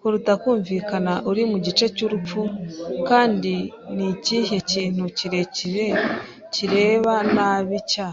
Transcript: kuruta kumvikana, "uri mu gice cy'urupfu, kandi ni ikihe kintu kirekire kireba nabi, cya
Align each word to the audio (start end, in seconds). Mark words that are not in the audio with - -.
kuruta 0.00 0.32
kumvikana, 0.42 1.12
"uri 1.30 1.42
mu 1.50 1.56
gice 1.64 1.86
cy'urupfu, 1.94 2.40
kandi 3.08 3.54
ni 3.94 4.06
ikihe 4.14 4.56
kintu 4.70 5.04
kirekire 5.16 5.86
kireba 6.52 7.14
nabi, 7.34 7.76
cya 7.90 8.08